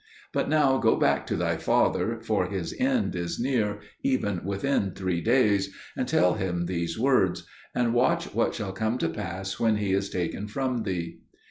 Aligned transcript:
But 0.33 0.49
now 0.49 0.79
go 0.79 0.95
back 0.95 1.27
to 1.27 1.35
thy 1.35 1.57
father, 1.57 2.19
for 2.23 2.47
his 2.47 2.73
end 2.79 3.15
is 3.15 3.39
near, 3.39 3.81
even 4.01 4.43
within 4.43 4.93
three 4.93 5.21
days, 5.21 5.71
and 5.95 6.07
tell 6.07 6.33
him 6.33 6.65
these 6.65 6.97
words; 6.97 7.45
and 7.75 7.93
watch 7.93 8.33
what 8.33 8.55
shall 8.55 8.73
come 8.73 8.97
to 8.97 9.09
pass 9.09 9.59
when 9.59 9.75
he 9.77 9.93
is 9.93 10.09
taken 10.09 10.47
from 10.47 10.81
thee." 10.81 11.19